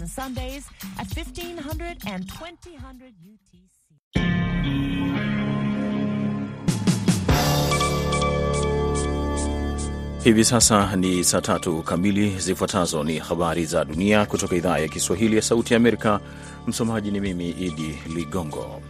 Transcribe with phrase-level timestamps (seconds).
[0.00, 0.66] and Sundays
[0.98, 4.74] at 1500 and 2000 UTC.
[10.24, 12.38] Hivi sasa ni saa tatu kamili.
[12.38, 16.20] Zifuatazo ni habari za dunia kutoka idhaa ya Kiswahili ya Sauti ya Amerika.
[16.66, 18.80] Msomaji ni mimi Idi Ligongo.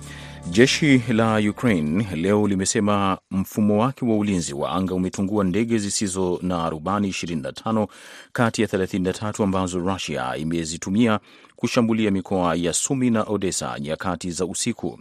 [0.51, 6.71] Jeshi la Ukraine leo limesema mfumo wake wa ulinzi wa anga umetungua ndege zisizo na
[6.71, 7.87] rubani 25
[8.33, 11.21] kati ya 33 ambazo Russia imezitumia
[11.57, 14.99] kushambulia mikoa ya Sumi na Odessa nyakati za usiku.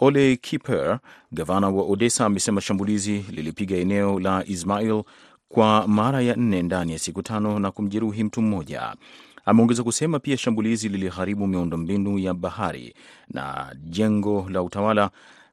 [0.00, 0.98] Ole Kiper,
[1.32, 5.02] gavana wa Odessa, amesema shambulizi lilipiga eneo la Ismail
[5.48, 8.94] kwa mara ya nne ndani ya siku tano na kumjeruhi mtu mmoja.
[9.48, 12.94] Ameongeza kusema pia shambulizi liliharibu miundombinu ya bahari
[13.28, 15.10] na jengo la utawala.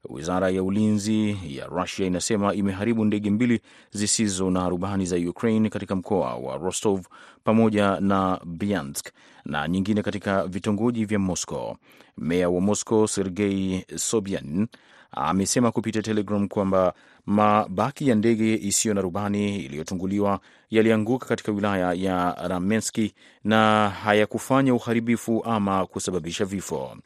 [0.09, 3.61] Wizara ya ulinzi ya Rusia inasema imeharibu ndege mbili
[3.91, 7.05] zisizo na rubani za Ukraine katika mkoa wa Rostov
[7.43, 9.09] pamoja na Bryansk
[9.45, 11.75] na nyingine katika vitongoji vya Moscow.
[12.17, 14.67] Meya wa Moscow Sergei Sobyanin
[15.15, 16.93] amesema kupitia Telegram kwamba
[17.25, 20.39] mabaki ya ndege isiyo na rubani iliyotunguliwa
[20.69, 26.97] yalianguka katika wilaya ya Ramenski na hayakufanya uharibifu ama kusababisha vifo.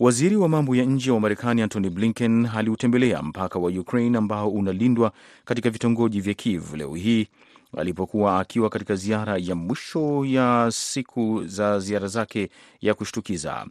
[0.00, 5.12] Waziri wa mambo ya nje wa Marekani Antony Blinken aliutembelea mpaka wa Ukraine ambao unalindwa
[5.44, 7.28] katika vitongoji vya Kiev leo hii
[7.76, 12.50] alipokuwa akiwa katika ziara ya mwisho ya siku za ziara zake
[12.80, 13.66] ya kushtukiza.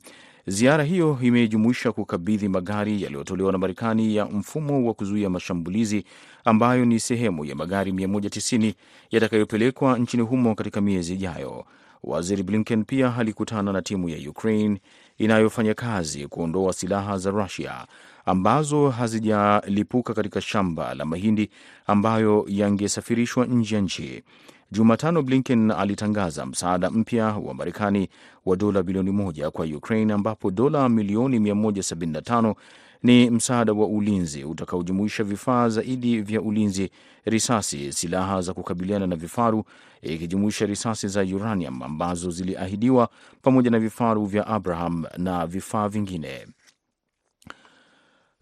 [0.49, 6.03] Ziara hiyo imejumuisha kukabidhi magari yaliyotolewa na Marekani ya mfumo wa kuzuia mashambulizi
[6.45, 8.73] ambayo ni sehemu ya magari 190
[9.11, 11.65] yatakayopelekwa nchini humo katika miezi ijayo.
[12.03, 14.81] Waziri Blinken pia alikutana na timu ya Ukraine
[15.17, 17.85] inayofanya kazi kuondoa silaha za Rusia
[18.29, 21.49] ambazo hazijalipuka katika shamba la mahindi
[21.87, 24.23] ambayo yangesafirishwa nje ya nchi.
[24.71, 28.09] Jumatano, Blinken alitangaza msaada mpya wa Marekani
[28.45, 32.55] wa dola bilioni moja kwa Ukraine, ambapo dola milioni 175
[33.03, 36.89] ni msaada wa ulinzi utakaojumuisha vifaa zaidi vya ulinzi,
[37.25, 39.63] risasi, silaha za kukabiliana na vifaru,
[40.01, 43.09] ikijumuisha risasi za uranium ambazo ziliahidiwa,
[43.41, 46.47] pamoja na vifaru vya Abraham na vifaa vingine.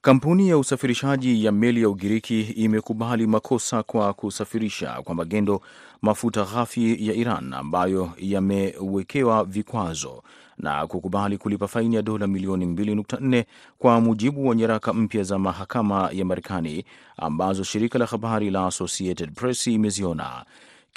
[0.08, 5.62] Kampuni ya usafirishaji ya meli ya Ugiriki imekubali makosa kwa kusafirisha kwa magendo
[6.02, 10.24] mafuta ghafi ya Iran ambayo yamewekewa vikwazo
[10.58, 13.44] na kukubali kulipa faini ya dola milioni 2.4
[13.80, 16.86] kwa mujibu wa nyaraka mpya za mahakama ya Marekani
[17.18, 20.46] ambazo shirika la habari la Associated Press imeziona.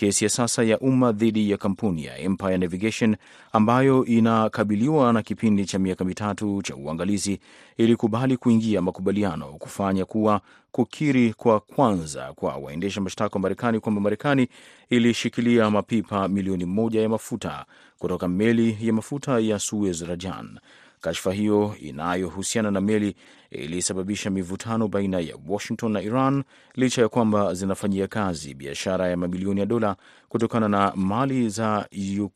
[0.00, 3.16] Kesi ya sasa ya umma dhidi ya kampuni ya Empire Navigation
[3.52, 7.40] ambayo inakabiliwa na kipindi cha miaka mitatu cha uangalizi
[7.76, 10.40] ilikubali kuingia makubaliano kufanya kuwa
[10.72, 14.48] kukiri kwa kwanza kwa waendesha mashtaka wa Marekani kwamba Marekani
[14.90, 17.64] ilishikilia mapipa milioni moja ya mafuta
[17.98, 20.58] kutoka meli ya mafuta ya Suez Rajan.
[21.00, 23.16] Kashfa hiyo inayohusiana na meli
[23.50, 26.44] ilisababisha mivutano baina ya Washington na Iran
[26.74, 29.96] licha ya kwamba zinafanyia kazi biashara ya mamilioni ya dola
[30.28, 31.88] kutokana na mali za,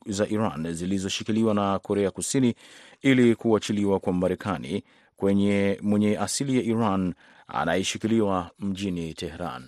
[0.05, 2.55] za Iran zilizoshikiliwa na Korea Kusini
[3.01, 4.83] ili kuachiliwa kwa Marekani
[5.15, 7.13] kwenye mwenye asili ya Iran
[7.47, 9.63] anayeshikiliwa mjini Tehran.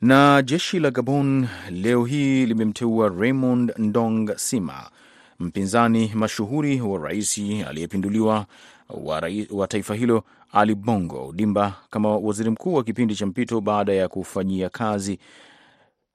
[0.00, 4.90] Na jeshi la Gabon leo hii limemteua Raymond Ndong Sima
[5.40, 8.46] mpinzani mashuhuri wa rais aliyepinduliwa
[8.90, 13.92] wa, wa taifa hilo Ali Bongo Dimba kama waziri mkuu wa kipindi cha mpito baada
[13.92, 15.18] ya kufanyia kazi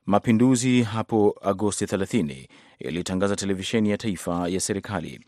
[0.06, 2.48] mapinduzi hapo Agosti 30,
[2.80, 5.20] ilitangaza televisheni ya taifa ya serikali.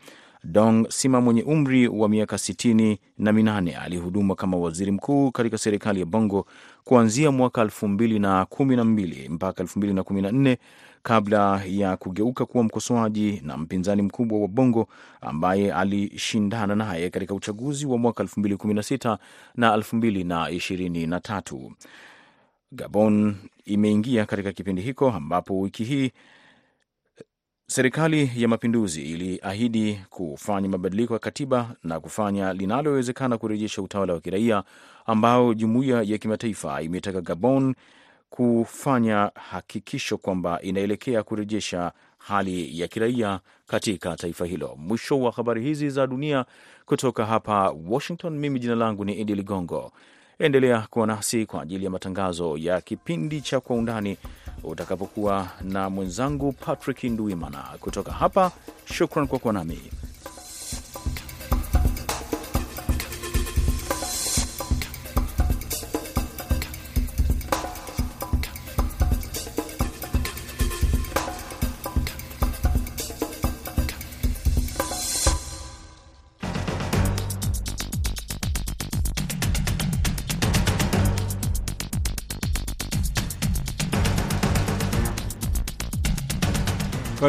[0.44, 6.00] Dong Sima mwenye umri wa miaka sitini na minane alihuduma kama waziri mkuu katika serikali
[6.00, 6.46] ya Bongo
[6.84, 10.58] kuanzia mwaka elfu mbili na kumi na mbili mpaka elfu mbili na kumi na nne
[11.02, 14.88] kabla ya kugeuka kuwa mkosoaji na mpinzani mkubwa wa Bongo
[15.20, 19.18] ambaye alishindana naye katika uchaguzi wa mwaka 2016
[19.54, 21.70] na 2023.
[22.72, 26.10] Gabon imeingia katika kipindi hiko ambapo wiki hii
[27.66, 34.64] serikali ya mapinduzi iliahidi kufanya mabadiliko ya katiba na kufanya linalowezekana kurejesha utawala wa kiraia
[35.06, 37.74] ambao jumuiya ya kimataifa imetaka Gabon
[38.30, 44.74] kufanya hakikisho kwamba inaelekea kurejesha hali ya kiraia katika taifa hilo.
[44.78, 46.44] Mwisho wa habari hizi za dunia
[46.86, 48.38] kutoka hapa Washington.
[48.38, 49.92] Mimi jina langu ni Idi Ligongo.
[50.38, 54.16] Endelea kuwa nasi kwa ajili ya matangazo ya kipindi cha Kwa Undani
[54.64, 58.52] utakapokuwa na mwenzangu Patrick Nduimana kutoka hapa.
[58.84, 59.78] Shukran kwa kuwa nami.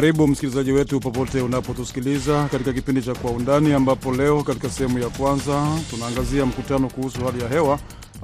[0.00, 5.08] Karibu msikilizaji wetu popote unapotusikiliza katika kipindi cha Kwa Undani, ambapo leo katika sehemu ya
[5.08, 7.78] kwanza tunaangazia mkutano kuhusu hali ya hewa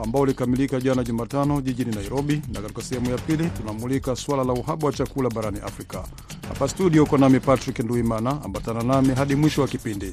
[0.05, 4.87] ambao ulikamilika jana Jumatano jijini Nairobi, na katika sehemu ya pili tunamulika suala la uhaba
[4.87, 6.05] wa chakula barani Afrika.
[6.49, 10.13] Hapa studio uko nami Patrick Nduimana, ambatana nami hadi mwisho wa kipindi.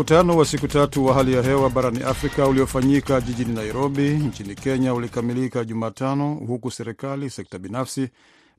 [0.00, 4.94] Mkutano wa siku tatu wa hali ya hewa barani Afrika uliofanyika jijini Nairobi nchini Kenya
[4.94, 8.08] ulikamilika Jumatano, huku serikali, sekta binafsi,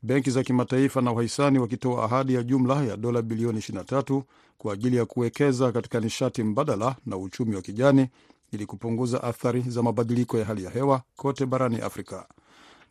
[0.03, 4.21] benki za kimataifa na wahisani wakitoa ahadi ya jumla ya dola bilioni 23
[4.57, 8.07] kwa ajili ya kuwekeza katika nishati mbadala na uchumi wa kijani
[8.51, 12.27] ili kupunguza athari za mabadiliko ya hali ya hewa kote barani Afrika.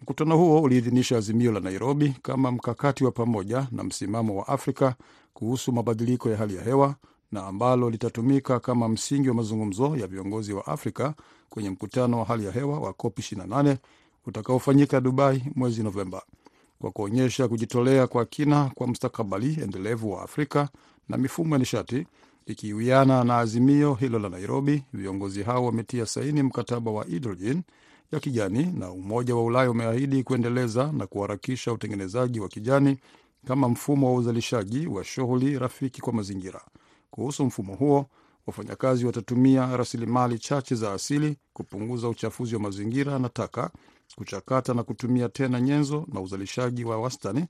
[0.03, 4.95] Mkutano huo uliidhinisha azimio la Nairobi kama mkakati wa pamoja na msimamo wa Afrika
[5.35, 6.95] kuhusu mabadiliko ya hali ya hewa
[7.33, 11.15] na ambalo litatumika kama msingi wa mazungumzo ya viongozi wa Afrika
[11.49, 13.77] kwenye mkutano wa hali ya hewa wa COP 28
[14.27, 16.23] utakaofanyika Dubai mwezi Novemba,
[16.81, 20.69] kwa kuonyesha kujitolea kwa kina kwa mustakabali endelevu wa Afrika
[21.09, 22.07] na mifumo ya nishati.
[22.47, 27.63] Ikiwiana na azimio hilo la Nairobi, viongozi hao wametia saini mkataba wa hidrojeni
[28.13, 32.99] ya kijani, na Umoja wa Ulaya umeahidi kuendeleza na kuharakisha utengenezaji wa kijani
[33.47, 36.61] kama mfumo wa uzalishaji wa shughuli rafiki kwa mazingira.
[37.11, 38.07] Kuhusu mfumo huo,
[38.47, 43.71] wafanyakazi watatumia rasilimali chache za asili kupunguza uchafuzi wa mazingira na taka,
[44.17, 47.47] kuchakata na kutumia tena nyenzo na uzalishaji wa wastani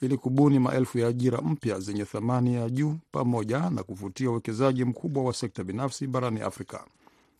[0.00, 5.24] ili kubuni maelfu ya ajira mpya zenye thamani ya juu pamoja na kuvutia uwekezaji mkubwa
[5.24, 6.84] wa sekta binafsi barani Afrika.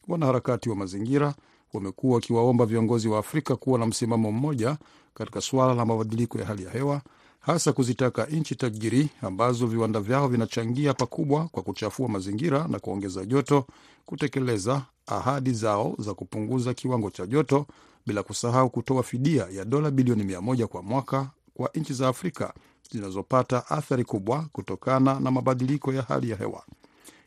[0.08, 1.34] Wanaharakati wa mazingira
[1.72, 4.78] wamekuwa wakiwaomba viongozi wa Afrika kuwa na msimamo mmoja
[5.14, 7.02] katika suala la mabadiliko ya hali ya hewa
[7.42, 13.66] hasa kuzitaka nchi tajiri ambazo viwanda vyao vinachangia pakubwa kwa kuchafua mazingira na kuongeza joto
[14.06, 17.66] kutekeleza ahadi zao za kupunguza kiwango cha joto,
[18.06, 22.54] bila kusahau kutoa fidia ya dola bilioni mia moja kwa mwaka kwa nchi za Afrika
[22.92, 26.62] zinazopata athari kubwa kutokana na mabadiliko ya hali ya hewa.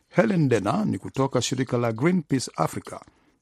[0.09, 2.99] Helen Dena ni kutoka shirika la Greenpeace Africa.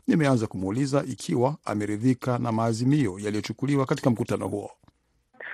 [0.08, 4.72] Nimeanza kumuuliza ikiwa ameridhika na maazimio yaliyochukuliwa katika mkutano huo.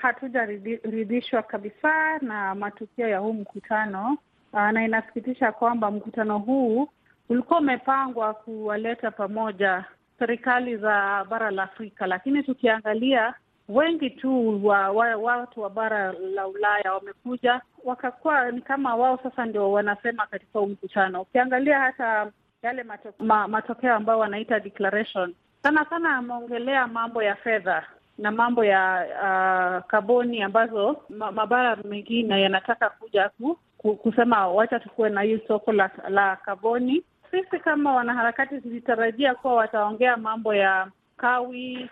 [0.02, 4.18] Hatujaridhishwa kabisa na matukio ya huu mkutano,
[4.54, 6.90] na inasikitisha kwamba mkutano huu
[7.30, 9.86] ulikuwa umepangwa kuwaleta pamoja
[10.20, 13.34] serikali za bara la Afrika, lakini tukiangalia
[13.70, 19.46] wengi tu wa, wa, watu wa bara la Ulaya wamekuja wakakuwa ni kama wao sasa
[19.46, 21.22] ndio wanasema katika huu mkutano.
[21.22, 22.32] Ukiangalia hata
[22.62, 27.84] yale matokeo ma, matokeo ambayo wanaita declaration, sana sana ameongelea mambo ya fedha
[28.20, 34.80] na mambo ya uh, kaboni ambazo ma, mabara mengine yanataka kuja ku, ku, kusema wacha
[34.80, 37.04] tukuwe na hii soko la, la kaboni.
[37.32, 40.88] Sisi kama wanaharakati tulitarajia kuwa wataongea mambo ya
[41.18, 41.90] kawi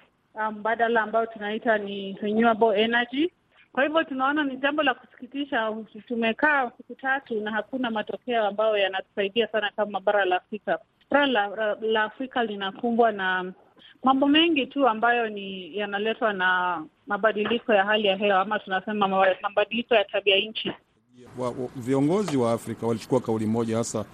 [0.52, 3.32] mbadala um, ambayo tunaita ni renewable energy.
[3.72, 5.74] Kwa hivyo tunaona ni jambo la kusikitisha,
[6.08, 10.80] tumekaa siku tatu na hakuna matokeo ambayo yanatusaidia sana kama bara la Afrika.
[11.12, 13.54] Bara la, la Afrika linakumbwa na
[14.04, 19.08] mambo mengi tu ambayo ni yanaletwa na mabadiliko ya hali ya hewa ama tunasema
[19.42, 20.72] mabadiliko ya tabia nchi.
[21.38, 24.06] Wa, wa, viongozi wa Afrika walichukua kauli moja hasa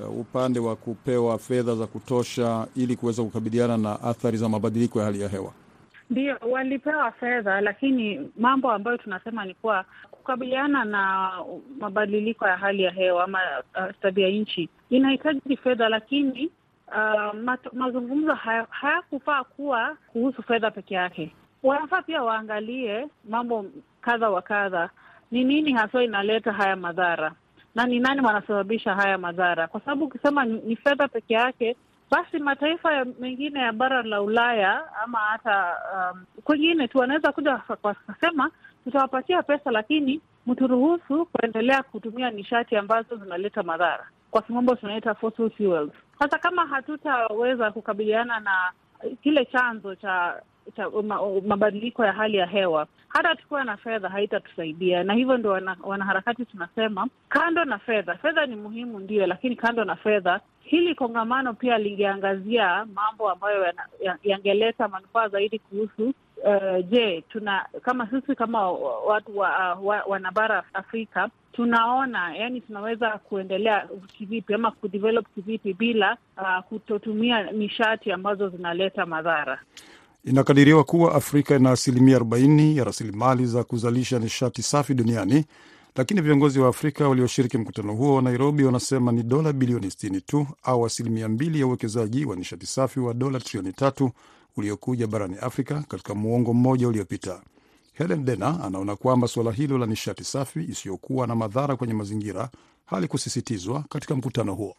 [0.00, 5.04] uh, upande wa kupewa fedha za kutosha ili kuweza kukabiliana na athari za mabadiliko ya
[5.04, 5.52] hali ya hewa.
[6.10, 11.30] Ndio, walipewa fedha, lakini mambo ambayo tunasema ni kuwa kukabiliana na
[11.78, 13.38] mabadiliko ya hali ya hewa ama
[13.76, 16.50] uh, tabia nchi inahitaji fedha, lakini
[16.92, 17.34] uh,
[17.72, 21.34] mazungumzo hayakufaa haya kuwa kuhusu fedha peke yake.
[21.62, 23.64] Wanafaa pia waangalie mambo
[24.00, 24.90] kadha wa kadha,
[25.30, 27.32] ni nini haswa inaleta haya madhara?
[27.74, 31.76] Na ni nani wanasababisha haya madhara, kwa sababu ukisema ni fedha peke yake
[32.12, 38.50] basi mataifa mengine ya bara la Ulaya ama hata um, kwengine tu wanaweza kuja wakasema
[38.84, 45.90] tutawapatia pesa, lakini mturuhusu kuendelea kutumia nishati ambazo zinaleta madhara, kwa kimombo tunaita fossil fuels.
[46.18, 48.72] Sasa kama hatutaweza kukabiliana na
[49.22, 50.42] kile chanzo cha
[50.76, 50.90] cha
[51.46, 55.04] mabadiliko ya hali ya hewa, hata tukiwa na fedha haitatusaidia.
[55.04, 59.84] Na hivyo ndio wana, wanaharakati tunasema kando na fedha, fedha ni muhimu ndio, lakini kando
[59.84, 63.72] na fedha, hili kongamano pia lingeangazia mambo ambayo
[64.24, 68.70] yangeleta manufaa zaidi kuhusu uh, je, tuna kama sisi kama
[69.06, 76.64] watu wa, wa, wanabara Afrika tunaona yani tunaweza kuendelea kivipi ama kudevelop kivipi bila uh,
[76.68, 79.60] kutotumia nishati ambazo zinaleta madhara.
[80.24, 85.44] Inakadiriwa kuwa Afrika ina asilimia 40 ya rasilimali za kuzalisha nishati safi duniani,
[85.96, 90.46] lakini viongozi wa Afrika walioshiriki mkutano huo wa Nairobi wanasema ni dola bilioni 60 tu
[90.62, 94.10] au asilimia mbili ya uwekezaji wa nishati safi wa dola trilioni tatu
[94.56, 97.42] uliokuja barani Afrika katika muongo mmoja uliopita.
[97.92, 102.48] Helen Dena anaona kwamba suala hilo la nishati safi isiyokuwa na madhara kwenye mazingira
[102.86, 104.76] halikusisitizwa katika mkutano huo.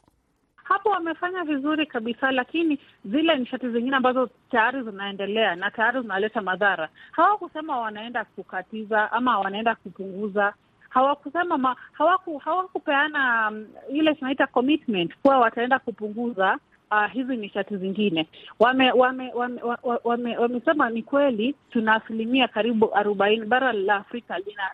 [0.64, 6.90] Hapo wamefanya vizuri kabisa, lakini zile nishati zingine ambazo tayari zinaendelea na tayari zinaleta madhara,
[7.12, 10.54] hawakusema wanaenda kukatiza ama wanaenda kupunguza.
[10.90, 13.66] Hawakusema ma, hawaku, hawakupeana um,
[13.96, 16.58] ile tunaita commitment kuwa wataenda kupunguza
[16.94, 18.28] uh, hizi nishati zingine.
[18.60, 19.62] Wame wame wame,
[20.04, 24.72] wame, wamesema ni kweli tuna asilimia karibu arobaini, bara la Afrika lina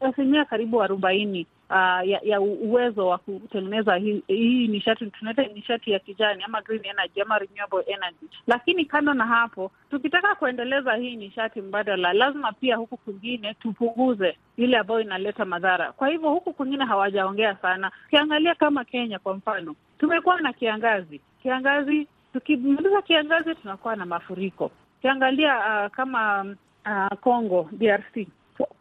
[0.00, 5.98] asilimia karibu arobaini uh, ya, ya uwezo wa kutengeneza hii, hi nishati tunaita nishati ya
[5.98, 8.26] kijani ama green energy ama renewable energy.
[8.46, 14.76] Lakini kando na hapo, tukitaka kuendeleza hii nishati mbadala, lazima pia huku kwingine tupunguze ile
[14.78, 15.92] ambayo inaleta madhara.
[15.92, 17.90] Kwa hivyo huku kwingine hawajaongea sana.
[18.06, 21.20] Ukiangalia kama Kenya kwa mfano, tumekuwa na kiangazi.
[21.42, 24.70] Kiangazi, tukimaliza kiangazi tunakuwa na mafuriko.
[24.98, 26.42] Ukiangalia uh, kama
[26.86, 28.26] uh, Congo DRC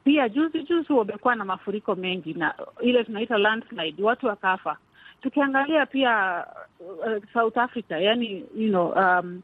[0.03, 4.77] pia juzi juzi wamekuwa na mafuriko mengi na ile tunaita landslide, watu wakafa.
[5.21, 6.45] Tukiangalia pia
[6.79, 9.41] uh, South Africa, yani you know, um,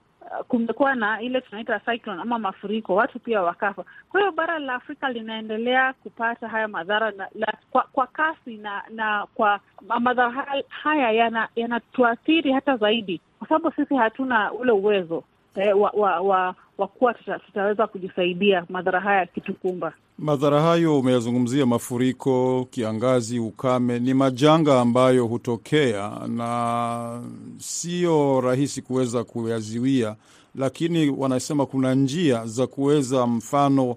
[0.48, 3.86] kumekuwa na ile tunaita cyclone ama mafuriko, watu pia wakafa.
[4.10, 8.84] Kwa hiyo bara la Afrika linaendelea kupata haya madhara na, la, kwa, kwa kasi na
[8.89, 9.60] na kwa
[10.00, 11.12] madhara haya
[11.55, 15.24] yanatuathiri yana hata zaidi, kwa sababu sisi hatuna ule uwezo
[15.55, 19.94] eh, wa, wa, wa, wa kuwa tuta, tutaweza kujisaidia madhara haya yakitukumba.
[20.19, 27.22] Madhara hayo umeyazungumzia, mafuriko, kiangazi, ukame, ni majanga ambayo hutokea na
[27.57, 30.15] sio rahisi kuweza kuyaziwia,
[30.55, 33.95] lakini wanasema kuna njia za kuweza, mfano,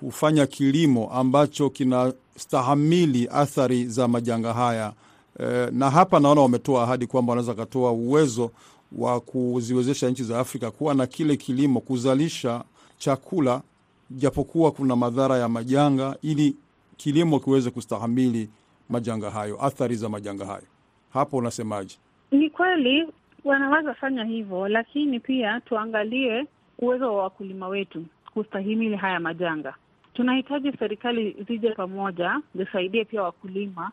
[0.00, 4.92] kufanya kilimo ambacho kinastahamili athari za majanga haya.
[5.40, 8.50] E, na hapa naona wametoa ahadi kwamba wanaweza katoa uwezo
[8.92, 12.64] wa kuziwezesha nchi za Afrika kuwa na kile kilimo, kuzalisha
[12.98, 13.62] chakula
[14.10, 16.56] japokuwa kuna madhara ya majanga, ili
[16.96, 18.50] kilimo kiweze kustahamili
[18.88, 20.64] majanga hayo, athari za majanga hayo.
[21.12, 21.98] Hapo unasemaje?
[22.30, 23.08] Ni kweli
[23.44, 26.46] wanaweza fanya hivyo, lakini pia tuangalie
[26.78, 29.74] uwezo wa wakulima wetu kustahimili haya majanga.
[30.14, 33.90] Tunahitaji serikali zije pamoja, zisaidie pia wakulima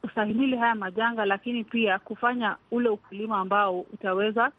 [0.00, 4.50] kustahimili haya majanga, lakini pia kufanya ule ukulima ambao utaweza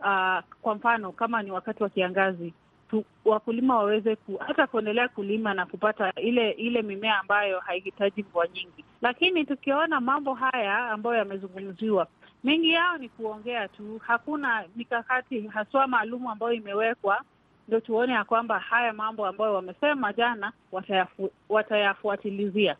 [0.00, 2.52] uh, kwa mfano kama ni wakati wa kiangazi
[2.92, 8.46] tu, wakulima waweze ku, hata kuendelea kulima na kupata ile ile mimea ambayo haihitaji mvua
[8.48, 8.84] nyingi.
[9.02, 12.06] Lakini tukiona mambo haya ambayo yamezungumziwa,
[12.44, 17.20] mengi yao ni kuongea tu, hakuna mikakati haswa maalumu ambayo imewekwa
[17.68, 22.76] ndo tuone ya kwamba haya mambo ambayo wamesema jana watayafu, watayafuatilizia.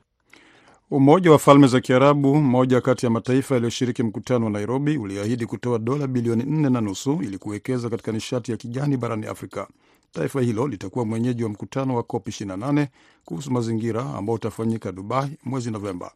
[0.90, 5.78] Umoja wa Falme za Kiarabu, mmoja kati ya mataifa yaliyoshiriki mkutano wa Nairobi, uliahidi kutoa
[5.78, 9.68] dola bilioni nne na nusu ili kuwekeza katika nishati ya kijani barani Afrika.
[10.12, 12.86] Taifa hilo litakuwa mwenyeji wa mkutano wa COP 28
[13.24, 16.12] kuhusu mazingira ambao utafanyika Dubai mwezi Novemba.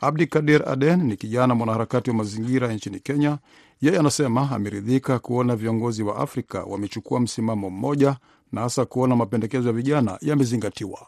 [0.00, 3.38] Abdi Kadir Aden ni kijana mwanaharakati wa mazingira nchini Kenya.
[3.80, 8.16] Yeye anasema ameridhika kuona viongozi wa Afrika wamechukua msimamo mmoja
[8.52, 11.06] na hasa kuona mapendekezo ya vijana yamezingatiwa.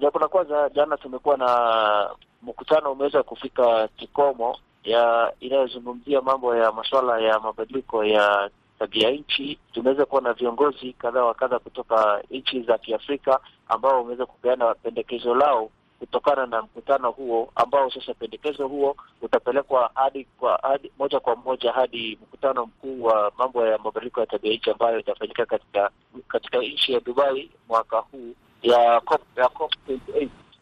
[0.00, 2.10] Jambo la kwanza, jana tumekuwa na
[2.42, 8.50] mkutano umeweza kufika kikomo ya inayozungumzia mambo ya masuala ya mabadiliko ya
[8.82, 9.58] tabia nchi.
[9.72, 15.34] Tumeweza kuwa na viongozi kadha wa kadha kutoka nchi za Kiafrika ambao wameweza kupeana pendekezo
[15.34, 21.36] lao kutokana na mkutano huo, ambao sasa pendekezo huo utapelekwa hadi kwa hadi moja kwa
[21.36, 25.90] moja hadi mkutano mkuu wa mambo ya mabadiliko ya tabia nchi ambayo itafanyika katika
[26.28, 30.11] katika nchi ya Dubai mwaka huu ya COP, ya COP 28.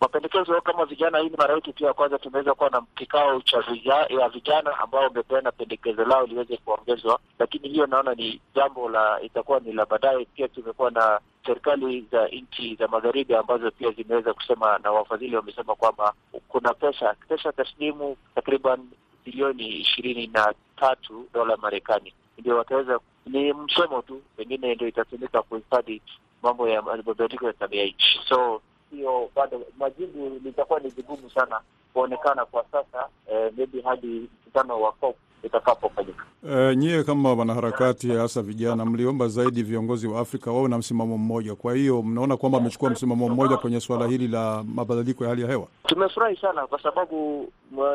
[0.00, 3.64] Mapendekezo kama vijana, hii ni mara yetu pia ya kwanza tumeweza kuwa na kikao cha
[4.08, 9.60] ya vijana ambao wamepeana pendekezo lao liweze kuongezwa, lakini hiyo naona ni jambo la itakuwa
[9.60, 10.24] ni la baadaye.
[10.24, 15.74] Pia tumekuwa na serikali za nchi za magharibi ambazo pia zimeweza kusema na wafadhili wamesema
[15.74, 16.14] kwamba
[16.48, 18.88] kuna pesa pesa taslimu takriban
[19.24, 26.02] bilioni ishirini na tatu dola Marekani ndio wataweza, ni msemo tu, pengine ndio itatumika kuhifadhi
[26.42, 28.20] mambo ya mabadiliko ya tabia nchi.
[28.28, 31.60] So hiyo bado majibu litakuwa ni vigumu sana
[31.92, 34.06] kuonekana kwa sasa, eh, maybe hadi
[34.40, 36.24] mkutano wa COP itakapofanyika.
[36.50, 41.54] E, nyie kama wanaharakati hasa vijana mliomba zaidi viongozi wa Afrika wawe na msimamo mmoja.
[41.54, 45.48] Kwa hiyo mnaona kwamba wamechukua msimamo mmoja kwenye suala hili la mabadiliko ya hali ya
[45.48, 45.66] hewa?
[45.86, 47.48] Tumefurahi sana kwa sababu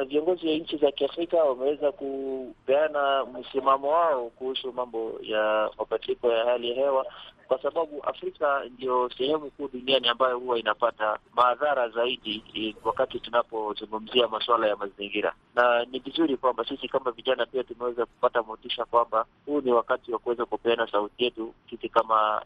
[0.07, 6.69] viongozi wa nchi za Kiafrika wameweza kupeana msimamo wao kuhusu mambo ya mabadiliko ya hali
[6.69, 7.05] ya hewa,
[7.47, 14.67] kwa sababu Afrika ndio sehemu kuu duniani ambayo huwa inapata madhara zaidi wakati tunapozungumzia masuala
[14.67, 19.61] ya mazingira, na ni vizuri kwamba sisi kama vijana pia tumeweza kupata motisha kwamba huu
[19.61, 22.41] ni wakati wa kuweza kupeana sauti yetu sisi kama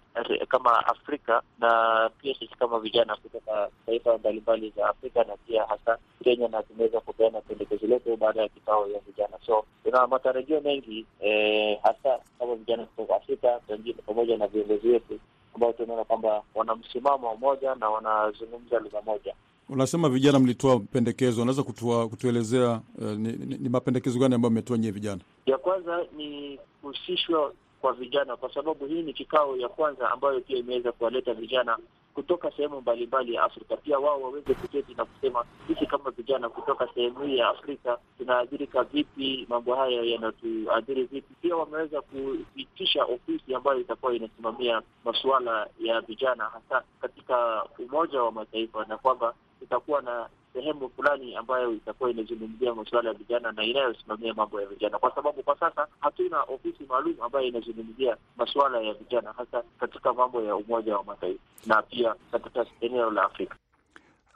[0.47, 5.97] kama Afrika na pia sisi kama vijana kutoka taifa mbalimbali za Afrika na pia hasa
[6.23, 9.37] Kenya, na tumeweza kupeana pendekezo letu baada ya kikao ya vijana.
[9.45, 15.19] So tuna matarajio mengi eh, hasa kama vijana kutoka Afrika pengine pamoja na viongozi wetu
[15.55, 19.33] ambao tunaona kwamba wana msimamo mmoja na wanazungumza lugha moja.
[19.69, 21.63] Unasema vijana mlitoa pendekezo, unaweza
[22.09, 25.21] kutuelezea uh, ni, ni, ni mapendekezo gani ambayo mmetoa nyie vijana?
[25.45, 30.57] Ya kwanza ni kuhusishwa kwa vijana, kwa sababu hii ni kikao ya kwanza ambayo pia
[30.57, 31.77] imeweza kuwaleta vijana
[32.19, 36.87] kutoka sehemu mbalimbali ya Afrika, pia wao waweze kuketi na kusema sisi kama vijana kutoka
[36.93, 41.33] sehemu hii ya Afrika tunaathirika vipi, mambo haya yanatuathiri vipi.
[41.41, 48.85] Pia wameweza kuitisha ofisi ambayo itakuwa inasimamia masuala ya vijana hasa katika Umoja wa Mataifa,
[48.85, 54.61] na kwamba itakuwa na sehemu fulani ambayo itakuwa inazungumzia masuala ya vijana na inayosimamia mambo
[54.61, 59.63] ya vijana, kwa sababu kwa sasa hatuna ofisi maalum ambayo inazungumzia masuala ya vijana hasa
[59.79, 63.55] katika mambo ya Umoja wa Mataifa na pia katika eneo la Afrika.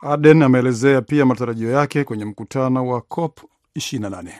[0.01, 3.39] Aden ameelezea pia matarajio yake kwenye mkutano wa COP
[3.75, 4.33] ishirini na nane.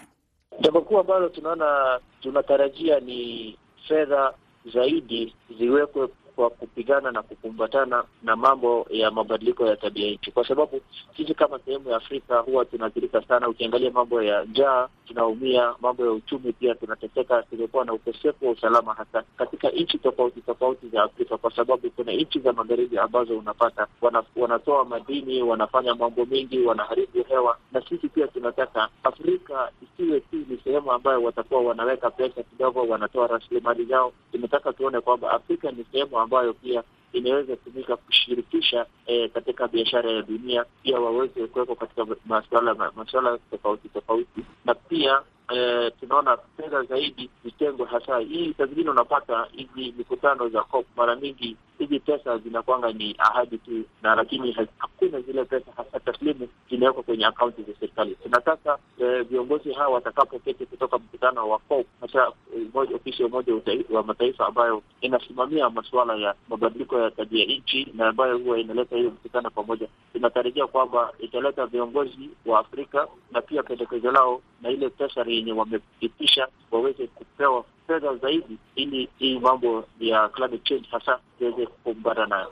[0.61, 4.33] Jambo kuu ambalo tunaona tunatarajia ni fedha
[4.73, 10.81] zaidi ziwekwe kwa kupigana na kukumbatana na mambo ya mabadiliko ya tabia nchi, kwa sababu
[11.17, 13.49] sisi kama sehemu ya Afrika huwa tunaathirika sana.
[13.49, 17.43] Ukiangalia mambo ya njaa tunaumia, mambo ya uchumi pia tunateseka.
[17.43, 22.11] Tumekuwa na ukosefu wa usalama hasa katika nchi tofauti tofauti za Afrika, kwa sababu kuna
[22.11, 28.09] nchi za magharibi ambazo unapata wana, wanatoa madini, wanafanya mambo mengi, wanaharibu hewa, na sisi
[28.09, 34.13] pia tunataka Afrika isiwe tu ni sehemu ambayo watakuwa wanaweka pesa kidogo, wanatoa rasilimali zao.
[34.31, 40.21] Tunataka tuone kwamba Afrika ni sehemu ambayo pia inaweza tumika kushirikisha eh, katika biashara ya
[40.21, 42.05] dunia, pia waweze kuwekwa katika
[42.95, 45.21] masuala tofauti tofauti, na pia
[45.55, 48.19] eh, tunaona fedha zaidi zitengwe, hasa.
[48.19, 53.57] Hii saa zingine unapata hizi mikutano za COP mara mingi hizi pesa zinakwanga ni ahadi
[53.57, 58.15] tu, na lakini hakuna zile pesa hasa taslimu zinawekwa kwenye akaunti za serikali.
[58.23, 58.77] Tunataka
[59.29, 62.31] viongozi e, hawa watakapoketi kutoka mkutano wa COP hasa
[62.95, 63.53] ofisi ya Umoja
[63.89, 69.09] wa Mataifa ambayo inasimamia masuala ya mabadiliko ya tabia nchi na ambayo huwa inaleta hiyo
[69.09, 75.23] mkutano pamoja, tunatarajia kwamba italeta viongozi wa Afrika na pia pendekezo lao na ile pesa
[75.27, 82.25] yenye wamepitisha waweze kupewa fedha zaidi ili hii mambo ya climate change hasa iweze kukumbana
[82.25, 82.49] nayo.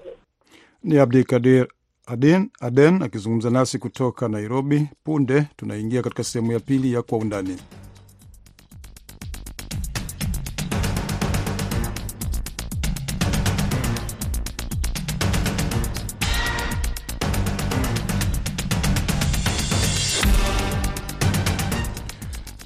[0.83, 1.67] Ni Abdikadir
[2.07, 4.89] Aden Aden akizungumza nasi kutoka Nairobi.
[5.03, 7.57] Punde tunaingia katika sehemu ya pili ya Kwa Undani.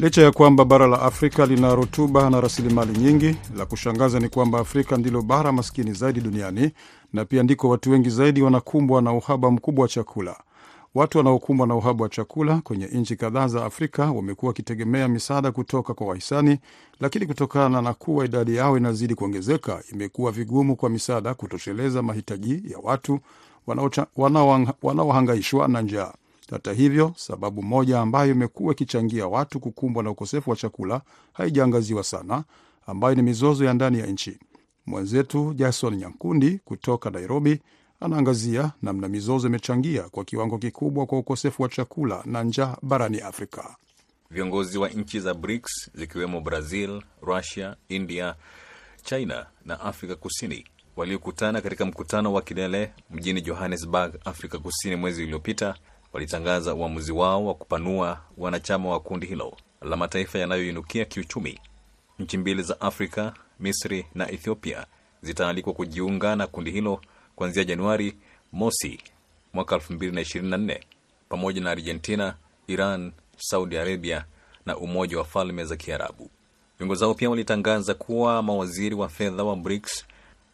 [0.05, 4.59] Licha ya kwamba bara la Afrika lina rutuba na rasilimali nyingi, la kushangaza ni kwamba
[4.59, 6.71] Afrika ndilo bara maskini zaidi duniani
[7.13, 10.35] na pia ndiko watu wengi zaidi wanakumbwa na uhaba mkubwa wa chakula.
[10.95, 15.93] Watu wanaokumbwa na uhaba wa chakula kwenye nchi kadhaa za Afrika wamekuwa wakitegemea misaada kutoka
[15.93, 16.59] kwa wahisani,
[16.99, 22.77] lakini kutokana na kuwa idadi yao inazidi kuongezeka, imekuwa vigumu kwa misaada kutosheleza mahitaji ya
[22.83, 23.19] watu
[24.83, 26.13] wanaohangaishwa na njaa.
[26.51, 31.01] Hata hivyo, sababu moja ambayo imekuwa ikichangia watu kukumbwa na ukosefu wa chakula
[31.33, 32.43] haijaangaziwa sana,
[32.87, 34.39] ambayo ni mizozo ya ndani ya nchi.
[34.85, 37.61] Mwenzetu Jason Nyankundi kutoka Nairobi
[37.99, 43.75] anaangazia namna mizozo imechangia kwa kiwango kikubwa kwa ukosefu wa chakula na njaa barani Afrika.
[44.31, 48.35] Viongozi wa nchi za BRICS zikiwemo Brazil, Russia, India,
[49.03, 55.75] China na Afrika Kusini waliokutana katika mkutano wa kilele mjini Johannesburg, Afrika Kusini mwezi uliopita
[56.15, 61.59] walitangaza uamuzi wao wa kupanua wanachama wa kundi hilo la mataifa yanayoinukia kiuchumi.
[62.19, 64.85] Nchi mbili za Afrika, Misri na Ethiopia,
[65.21, 67.01] zitaalikwa kujiunga na kundi hilo
[67.35, 68.17] kuanzia Januari
[68.51, 68.99] mosi
[69.53, 70.79] mwaka 2024
[71.29, 72.35] pamoja na Argentina,
[72.67, 74.25] Iran, Saudi Arabia
[74.65, 76.29] na Umoja wa Falme za Kiarabu.
[76.77, 80.05] Viongozi hao pia walitangaza kuwa mawaziri wa fedha wa BRICS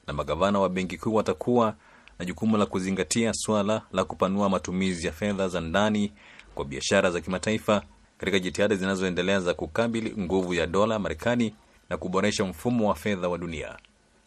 [0.07, 1.75] na magavana wa benki kuu watakuwa
[2.21, 6.11] na jukumu la kuzingatia swala la kupanua matumizi ya fedha za ndani
[6.55, 7.83] kwa biashara za kimataifa
[8.17, 11.55] katika jitihada zinazoendelea za kukabili nguvu ya dola Marekani
[11.89, 13.77] na kuboresha mfumo wa fedha wa dunia.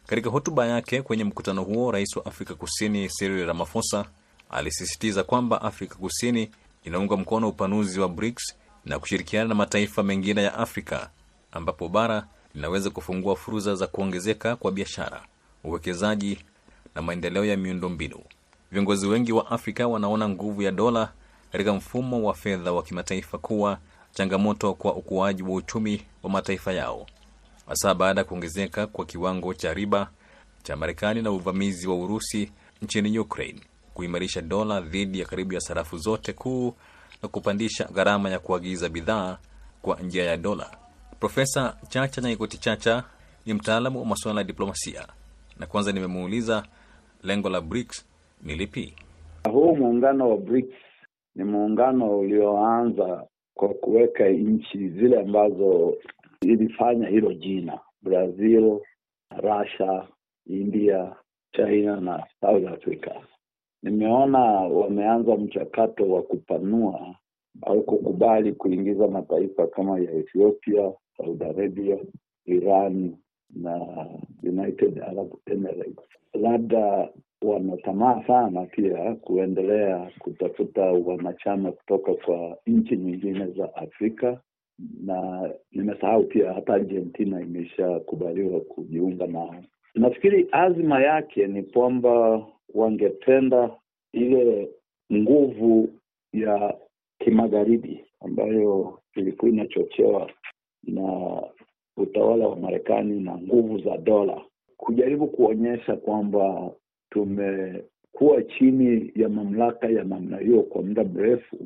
[0.06, 4.04] Katika hotuba yake kwenye mkutano huo, rais wa Afrika Kusini Cyril Ramaphosa
[4.50, 6.50] alisisitiza kwamba Afrika Kusini
[6.84, 8.54] inaunga mkono upanuzi wa BRICS
[8.84, 11.10] na kushirikiana na mataifa mengine ya Afrika
[11.52, 15.22] ambapo bara linaweza kufungua fursa za kuongezeka kwa biashara,
[15.64, 16.38] uwekezaji
[16.94, 18.18] na maendeleo ya miundombinu.
[18.72, 21.12] Viongozi wengi wa Afrika wanaona nguvu ya dola
[21.52, 23.78] katika mfumo wa fedha wa kimataifa kuwa
[24.12, 27.06] changamoto kwa ukuaji wa uchumi wa mataifa yao,
[27.68, 30.10] hasa baada ya kuongezeka kwa kiwango cha riba
[30.62, 32.50] cha Marekani na uvamizi wa Urusi
[32.82, 33.60] nchini Ukraine,
[33.94, 36.74] kuimarisha dola dhidi ya karibu ya sarafu zote kuu
[37.22, 39.38] na kupandisha gharama ya kuagiza bidhaa
[39.82, 40.70] kwa njia ya dola.
[41.20, 43.04] Profesa Chacha Nyaikoti Chacha
[43.46, 45.06] ni mtaalamu wa masuala ya diplomasia,
[45.58, 46.64] na kwanza nimemuuliza
[47.24, 48.06] lengo la BRICS
[48.42, 48.94] ni lipi?
[49.52, 50.74] Huu muungano wa BRICS
[51.34, 55.96] ni muungano ulioanza kwa kuweka nchi zile ambazo
[56.40, 58.80] ilifanya hilo jina: Brazil,
[59.36, 60.08] Russia,
[60.46, 61.16] India,
[61.52, 63.10] China na South Africa.
[63.82, 67.14] Nimeona wameanza mchakato wa kupanua
[67.62, 71.98] au kukubali kuingiza mataifa kama ya Ethiopia, Saudi Arabia,
[72.44, 73.16] Iran
[73.50, 74.06] na
[74.42, 76.04] United Arab Emirates.
[76.34, 77.08] Labda
[77.42, 84.40] wanatamaa sana pia kuendelea kutafuta wanachama kutoka kwa nchi nyingine za Afrika,
[85.00, 89.54] na nimesahau pia hata Argentina imeshakubaliwa kujiunga nao.
[89.94, 93.70] Nafikiri azma yake ni kwamba wangependa
[94.12, 94.70] ile
[95.12, 95.88] nguvu
[96.32, 96.76] ya
[97.18, 100.30] kimagharibi ambayo ilikuwa inachochewa
[100.82, 101.42] na
[101.96, 104.42] utawala wa Marekani na nguvu za dola
[104.76, 106.70] kujaribu kuonyesha kwamba
[107.10, 111.56] tumekuwa chini ya mamlaka ya namna hiyo kwa muda mrefu,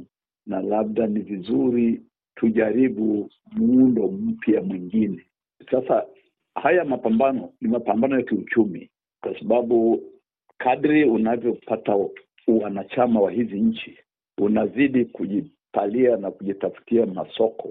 [0.47, 2.03] na labda ni vizuri
[2.35, 5.25] tujaribu muundo mpya mwingine.
[5.71, 6.07] Sasa
[6.55, 8.91] haya mapambano ni mapambano ya kiuchumi,
[9.23, 10.03] kwa sababu
[10.59, 11.97] kadri unavyopata
[12.47, 13.99] wanachama wa hizi nchi
[14.39, 17.71] unazidi kujipalia na kujitafutia masoko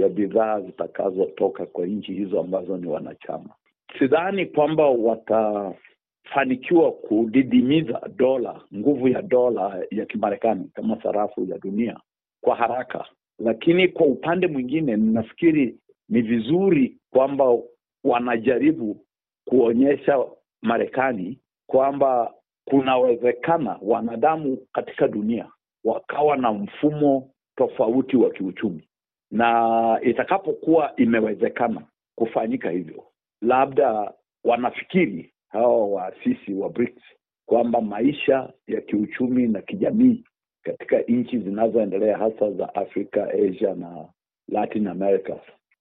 [0.00, 3.50] ya bidhaa zitakazotoka kwa nchi hizo ambazo ni wanachama.
[3.98, 12.00] Sidhani kwamba watafanikiwa kudidimiza dola, nguvu ya dola ya Kimarekani kama sarafu ya dunia
[12.40, 13.04] kwa haraka,
[13.38, 15.76] lakini kwa upande mwingine, ninafikiri
[16.08, 17.58] ni vizuri kwamba
[18.04, 19.04] wanajaribu
[19.44, 20.24] kuonyesha
[20.62, 22.34] Marekani kwamba
[22.64, 25.46] kunawezekana wanadamu katika dunia
[25.84, 28.88] wakawa na mfumo tofauti wa kiuchumi,
[29.30, 31.82] na itakapokuwa imewezekana
[32.16, 33.04] kufanyika hivyo,
[33.42, 34.12] labda
[34.44, 37.02] wanafikiri hawa waasisi wa BRICS
[37.46, 40.24] kwamba maisha ya kiuchumi na kijamii
[40.62, 44.08] katika nchi zinazoendelea hasa za Afrika, Asia na
[44.48, 45.34] Latin America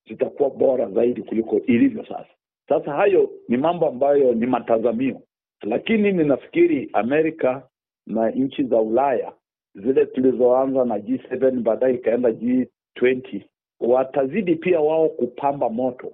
[0.10, 2.30] zitakuwa bora zaidi kuliko ilivyo sasa.
[2.70, 5.22] Sasa hayo ni mambo ambayo ni matazamio,
[5.62, 7.68] lakini ninafikiri Amerika
[8.08, 9.34] na nchi za Ulaya
[9.76, 12.30] zile tulizoanza na G7 baadaye ikaenda
[12.96, 13.42] G20
[13.80, 16.12] watazidi pia wao kupamba moto.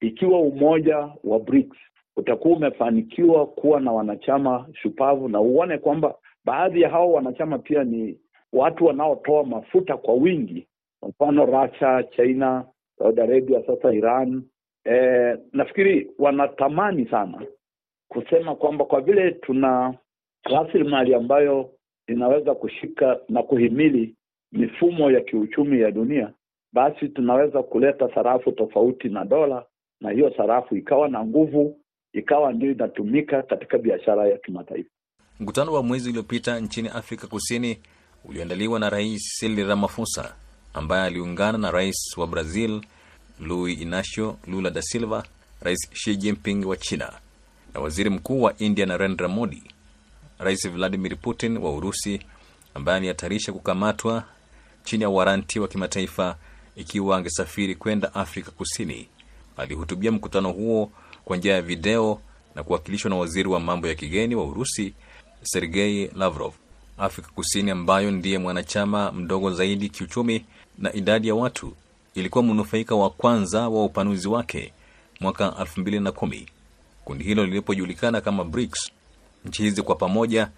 [0.00, 1.76] Ikiwa umoja wa BRICS
[2.16, 8.18] utakuwa umefanikiwa kuwa na wanachama shupavu, na uone kwamba baadhi ya hao wanachama pia ni
[8.52, 10.66] watu wanaotoa mafuta kwa wingi,
[11.00, 12.64] kwa mfano Russia, China,
[12.98, 14.42] Saudi Arabia, sasa Iran.
[14.84, 17.46] E, nafikiri wanatamani sana
[18.08, 19.94] kusema kwamba kwa vile tuna
[20.44, 21.70] rasilimali ambayo
[22.08, 24.14] inaweza kushika na kuhimili
[24.54, 26.32] mifumo ya kiuchumi ya dunia,
[26.72, 29.64] basi tunaweza kuleta sarafu tofauti na dola,
[30.00, 31.80] na hiyo sarafu ikawa na nguvu,
[32.12, 34.90] ikawa ndio inatumika katika biashara ya kimataifa.
[35.40, 37.78] Mkutano wa mwezi uliopita nchini Afrika Kusini
[38.24, 40.34] ulioandaliwa na Rais Cyril Ramaphosa
[40.74, 42.80] ambaye aliungana na rais wa Brazil
[43.40, 45.24] Luiz Inacio Lula da Silva,
[45.62, 47.12] Rais Xi Jinping wa China
[47.74, 49.62] na waziri mkuu wa India Narendra Modi,
[50.38, 52.20] Rais Vladimir Putin wa Urusi
[52.74, 54.24] ambaye alihatarisha kukamatwa
[54.84, 56.36] chini ya waranti wa kimataifa
[56.76, 59.08] ikiwa angesafiri kwenda Afrika Kusini.
[59.56, 60.90] Alihutubia mkutano huo
[61.24, 62.20] kwa njia ya video
[62.54, 64.94] na kuwakilishwa na waziri wa mambo ya kigeni wa Urusi
[65.42, 66.52] Sergei Lavrov.
[66.98, 70.44] Afrika Kusini ambayo ndiye mwanachama mdogo zaidi kiuchumi
[70.78, 71.72] na idadi ya watu
[72.14, 74.72] ilikuwa mnufaika wa kwanza wa upanuzi wake
[75.20, 76.46] mwaka 2010
[77.04, 78.90] kundi hilo lilipojulikana kama BRICS.
[79.44, 80.48] Nchi hizi kwa pamoja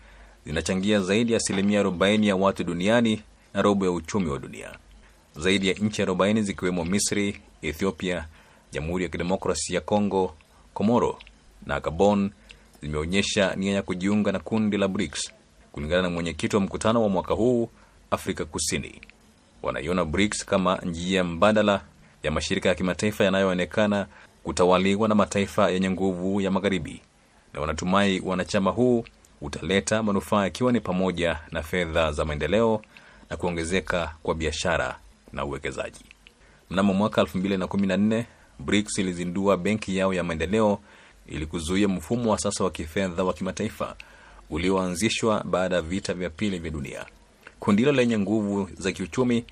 [0.46, 3.22] zinachangia zaidi ya asilimia 40 ya watu duniani
[3.56, 4.70] na robo ya uchumi wa dunia.
[5.36, 8.24] Zaidi ya nchi 40 zikiwemo Misri, Ethiopia,
[8.72, 10.34] Jamhuri ya Kidemokrasi ya Kongo,
[10.74, 11.18] Komoro
[11.66, 12.30] na Gabon
[12.82, 15.32] zimeonyesha nia ya kujiunga na kundi la BRICS
[15.72, 17.68] kulingana na mwenyekiti wa mkutano wa mwaka huu
[18.10, 19.00] Afrika Kusini.
[19.62, 21.80] wanaiona BRICS kama njia mbadala
[22.22, 24.06] ya mashirika ya kimataifa yanayoonekana
[24.44, 27.00] kutawaliwa na mataifa yenye nguvu ya magharibi,
[27.54, 29.04] na wanatumai wanachama huu
[29.40, 32.82] utaleta manufaa ikiwa ni pamoja na fedha za maendeleo
[33.30, 34.98] na kuongezeka kwa biashara
[35.32, 36.04] na uwekezaji.
[36.70, 38.24] Mnamo mwaka 2014
[38.58, 40.78] BRICS ilizindua benki yao ya maendeleo
[41.26, 43.96] ili kuzuia mfumo wa sasa wa kifedha wa kimataifa
[44.50, 47.06] ulioanzishwa baada ya vita vya pili vya dunia.
[47.60, 49.44] Kundi hilo lenye nguvu za kiuchumi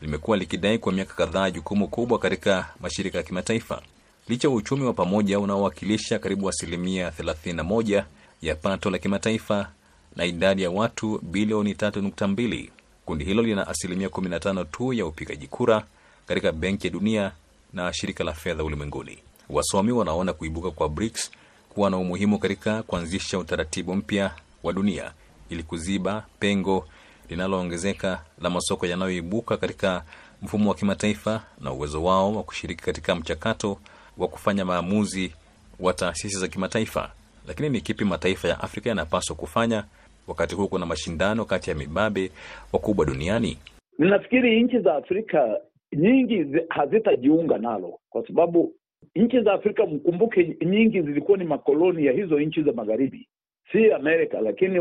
[0.00, 3.82] limekuwa likidai kwa miaka kadhaa jukumu kubwa katika mashirika ya kimataifa
[4.28, 8.04] licha uchumi wa pamoja unaowakilisha karibu asilimia 31
[8.42, 9.68] ya pato la kimataifa
[10.16, 12.68] na idadi ya watu bilioni 3.2.
[13.08, 15.84] Kundi hilo lina asilimia 15 tu ya upigaji kura
[16.26, 17.32] katika Benki ya Dunia
[17.72, 19.18] na Shirika la Fedha Ulimwenguni.
[19.48, 21.30] Wasomi wanaona kuibuka kwa BRICS
[21.68, 25.12] kuwa na umuhimu katika kuanzisha utaratibu mpya wa dunia
[25.50, 26.88] ili kuziba pengo
[27.28, 30.04] linaloongezeka la masoko yanayoibuka katika
[30.42, 33.78] mfumo wa kimataifa na uwezo wao wa kushiriki katika mchakato
[34.18, 35.32] wa kufanya maamuzi
[35.80, 37.12] wa taasisi za kimataifa.
[37.46, 39.84] Lakini ni kipi mataifa ya Afrika yanapaswa kufanya
[40.28, 42.30] wakati huu kuna mashindano kati ya mibabe
[42.72, 43.58] wakubwa duniani?
[43.98, 45.60] Ninafikiri nchi za Afrika
[45.92, 48.74] nyingi hazitajiunga nalo kwa sababu
[49.14, 53.28] nchi za Afrika, mkumbuke, nyingi zilikuwa ni makoloni ya hizo nchi za magharibi,
[53.72, 54.78] si Amerika, lakini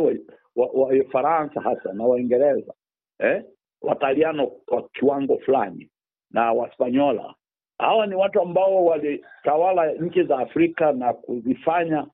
[0.56, 2.74] Wafaransa wa, wa hasa na Waingereza
[3.20, 3.44] eh?
[3.82, 5.90] Wataliano kwa kiwango fulani
[6.32, 7.34] na Waspanyola.
[7.80, 12.08] Hawa ni watu ambao walitawala nchi za Afrika na kuzifanya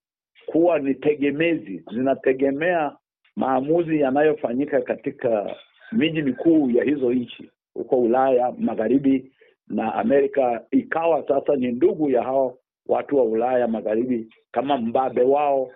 [0.45, 2.95] kuwa ni tegemezi, zinategemea
[3.35, 5.55] maamuzi yanayofanyika katika
[5.91, 9.31] miji mikuu ya hizo nchi huko Ulaya magharibi
[9.67, 15.71] na Amerika ikawa sasa ni ndugu ya hao watu wa Ulaya magharibi kama mbabe wao,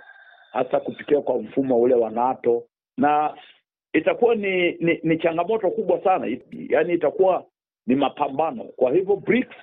[0.52, 2.64] hasa kupitia kwa mfumo ule wa NATO,
[2.98, 3.34] na
[3.94, 6.38] itakuwa ni, ni, ni changamoto kubwa sana,
[6.70, 7.46] yaani itakuwa
[7.88, 8.64] ni mapambano.
[8.64, 9.56] Kwa hivyo BRICS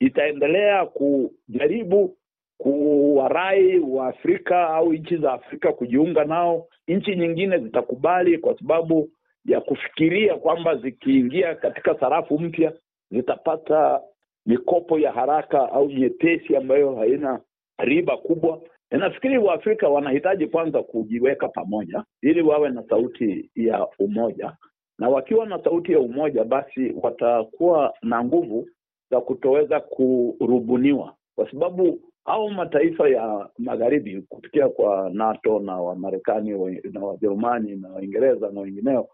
[0.00, 2.16] itaendelea kujaribu
[2.58, 6.66] kuwarai wa Afrika au nchi za Afrika kujiunga nao.
[6.88, 9.10] Nchi nyingine zitakubali kwa sababu
[9.44, 12.72] ya kufikiria kwamba zikiingia katika sarafu mpya
[13.10, 14.00] zitapata
[14.46, 17.40] mikopo ya haraka au nyepesi ambayo haina
[17.78, 18.60] riba kubwa.
[18.90, 24.56] Nafikiri Waafrika wanahitaji kwanza kujiweka pamoja ili wawe na sauti ya umoja,
[24.98, 28.68] na wakiwa na sauti ya umoja, basi watakuwa na nguvu
[29.10, 36.50] za kutoweza kurubuniwa, kwa sababu au mataifa ya magharibi kupitia kwa NATO na Wamarekani
[36.92, 39.08] na Wajerumani na Waingereza na wengineo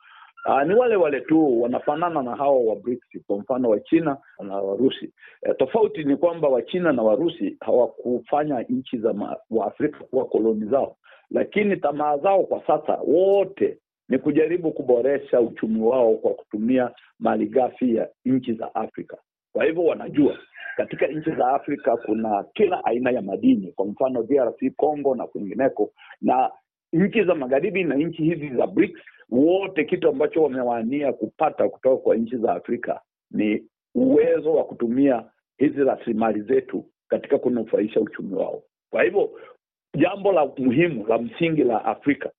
[0.47, 4.57] Uh, ni wale wale tu wanafanana na hao wa BRICS, kwa mfano wa China na
[4.57, 5.13] Warusi.
[5.43, 10.97] E, tofauti ni kwamba Wachina na Warusi hawakufanya nchi za Waafrika kuwa koloni zao,
[11.31, 18.09] lakini tamaa zao kwa sasa wote ni kujaribu kuboresha uchumi wao kwa kutumia malighafi ya
[18.25, 19.17] nchi za Afrika.
[19.53, 20.39] Kwa hivyo wanajua
[20.77, 25.93] katika nchi za Afrika kuna kila aina ya madini, kwa mfano DRC Congo na kwingineko,
[26.21, 26.51] na
[26.93, 32.17] nchi za magharibi na nchi hizi za BRICS wote kitu ambacho wamewania kupata kutoka kwa
[32.17, 35.25] nchi za Afrika ni uwezo wa kutumia
[35.59, 38.63] hizi rasilimali zetu katika kunufaisha uchumi wao.
[38.91, 39.31] Kwa hivyo
[39.95, 42.31] jambo la muhimu la msingi la Afrika,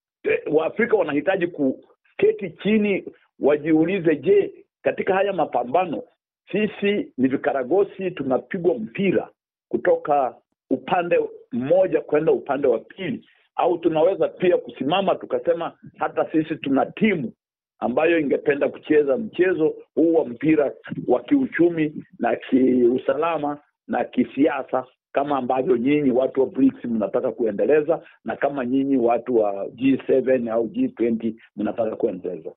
[0.52, 3.06] Waafrika wanahitaji kuketi chini,
[3.40, 6.04] wajiulize, je, katika haya mapambano
[6.52, 9.30] sisi ni vikaragosi, tunapigwa mpira
[9.70, 10.36] kutoka
[10.70, 11.20] upande
[11.52, 17.32] mmoja kwenda upande wa pili au tunaweza pia kusimama tukasema hata sisi tuna timu
[17.80, 20.72] ambayo ingependa kucheza mchezo huu wa mpira
[21.08, 28.36] wa kiuchumi na kiusalama na kisiasa kama ambavyo nyinyi watu wa BRICS mnataka kuendeleza na
[28.36, 32.52] kama nyinyi watu wa G7 au G20 mnataka kuendeleza.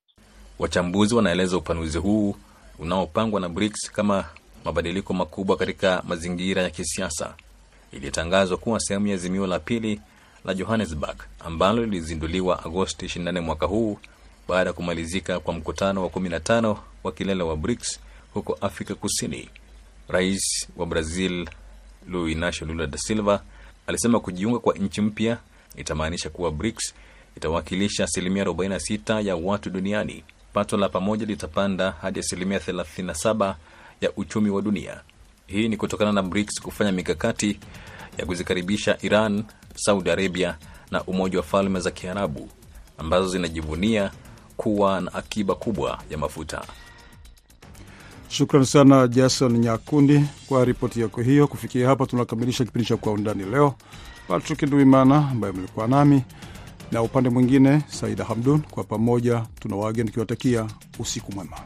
[0.59, 2.35] Wachambuzi wanaeleza upanuzi huu
[2.79, 4.25] unaopangwa na BRICS kama
[4.65, 7.35] mabadiliko makubwa katika mazingira ya kisiasa.
[7.93, 10.01] Ilitangazwa kuwa sehemu ya azimio la pili
[10.45, 13.99] la Johannesburg ambalo lilizinduliwa Agosti 24 mwaka huu
[14.49, 18.01] baada ya kumalizika kwa mkutano wa 15 wa kilele wa BRICS
[18.35, 19.49] huko Afrika Kusini.
[20.09, 21.49] Rais wa Brazil
[22.09, 23.43] Luiz Inacio Lula da Silva
[23.87, 25.39] alisema kujiunga kwa nchi mpya
[25.77, 26.95] itamaanisha kuwa BRICS
[27.37, 30.25] itawakilisha asilimia 46 ya watu duniani.
[30.55, 33.55] Pato la pamoja litapanda hadi asilimia 37
[34.01, 35.01] ya uchumi wa dunia.
[35.47, 37.59] Hii ni kutokana na BRICS kufanya mikakati
[38.19, 39.45] ya kuzikaribisha Iran,
[39.77, 40.57] Saudi Arabia
[40.91, 42.49] na Umoja wa Falme za Kiarabu
[42.99, 44.11] ambazo zinajivunia
[44.57, 46.63] kuwa na akiba kubwa ya mafuta.
[48.29, 51.47] Shukran sana Jason Nyakundi kwa ripoti yako hiyo.
[51.49, 53.75] Kufikia hapa, tunakamilisha kipindi cha Kwa Undani leo.
[54.29, 56.23] Patrick Nduimana ambaye mlikuwa nami
[56.95, 60.67] na upande mwingine Saida Hamdun, kwa pamoja tuna tukiwatakia
[60.99, 61.57] usiku mwema.